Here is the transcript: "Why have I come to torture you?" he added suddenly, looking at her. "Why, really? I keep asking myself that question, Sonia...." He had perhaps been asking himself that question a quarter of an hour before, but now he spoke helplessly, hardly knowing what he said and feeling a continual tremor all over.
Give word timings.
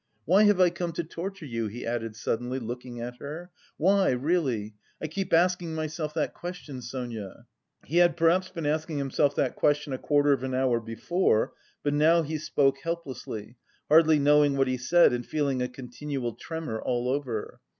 "Why 0.25 0.45
have 0.45 0.59
I 0.59 0.71
come 0.71 0.93
to 0.93 1.03
torture 1.03 1.45
you?" 1.45 1.67
he 1.67 1.85
added 1.85 2.15
suddenly, 2.15 2.57
looking 2.57 2.99
at 2.99 3.17
her. 3.19 3.51
"Why, 3.77 4.09
really? 4.09 4.73
I 4.99 5.05
keep 5.05 5.31
asking 5.31 5.75
myself 5.75 6.11
that 6.15 6.33
question, 6.33 6.81
Sonia...." 6.81 7.45
He 7.85 7.97
had 7.97 8.17
perhaps 8.17 8.49
been 8.49 8.65
asking 8.65 8.97
himself 8.97 9.35
that 9.35 9.55
question 9.55 9.93
a 9.93 9.99
quarter 9.99 10.33
of 10.33 10.41
an 10.41 10.55
hour 10.55 10.79
before, 10.79 11.53
but 11.83 11.93
now 11.93 12.23
he 12.23 12.39
spoke 12.39 12.79
helplessly, 12.83 13.57
hardly 13.89 14.17
knowing 14.17 14.57
what 14.57 14.67
he 14.67 14.77
said 14.77 15.13
and 15.13 15.23
feeling 15.23 15.61
a 15.61 15.67
continual 15.69 16.33
tremor 16.33 16.81
all 16.81 17.07
over. 17.07 17.59